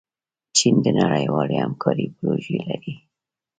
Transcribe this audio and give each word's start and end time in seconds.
چین 0.57 0.75
د 0.85 0.87
نړیوالې 0.99 1.57
همکارۍ 1.65 2.07
پروژې 2.17 2.57
لري. 2.69 2.93